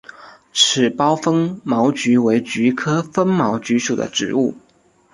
[0.51, 4.55] 齿苞风毛菊为菊科风毛菊属的植物。